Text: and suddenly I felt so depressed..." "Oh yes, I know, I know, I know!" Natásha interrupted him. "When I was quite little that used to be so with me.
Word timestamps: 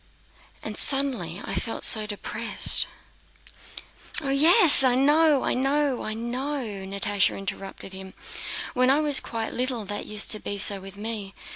and 0.63 0.77
suddenly 0.77 1.39
I 1.45 1.53
felt 1.53 1.83
so 1.83 2.07
depressed..." 2.07 2.87
"Oh 4.19 4.31
yes, 4.31 4.83
I 4.83 4.95
know, 4.95 5.43
I 5.43 5.53
know, 5.53 6.01
I 6.01 6.15
know!" 6.15 6.63
Natásha 6.87 7.37
interrupted 7.37 7.93
him. 7.93 8.15
"When 8.73 8.89
I 8.89 8.99
was 8.99 9.19
quite 9.19 9.53
little 9.53 9.85
that 9.85 10.07
used 10.07 10.31
to 10.31 10.39
be 10.39 10.57
so 10.57 10.81
with 10.81 10.97
me. 10.97 11.35